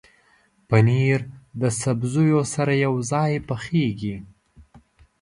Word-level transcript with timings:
پنېر 0.67 1.19
د 1.61 1.63
سبزیو 1.81 2.41
سره 2.53 2.73
یوځای 2.85 3.33
پخېږي. 3.47 4.15